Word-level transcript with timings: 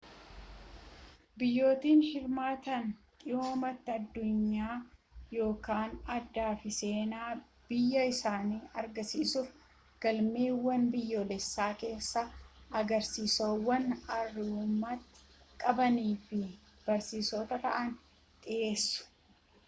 biyyootni 1.41 1.97
hirmaatan 2.13 2.87
dhimmoota 3.25 3.97
addunyaa 3.99 4.77
yookiin 5.39 5.93
aadaa 6.13 6.47
fi 6.63 6.71
seenaa 6.79 7.27
biyya 7.73 8.07
isaanii 8.13 8.57
agarsiisuf 8.83 9.51
galmawwan 10.07 10.89
biyyoolessaa 10.97 11.69
keessatti 11.85 12.65
agarsiisawwan 12.81 13.87
aartummaa 14.19 14.97
qabanii 15.65 16.11
fi 16.31 16.43
barsiisoo 16.91 17.47
ta'an 17.55 17.97
dhiheessu 18.49 19.11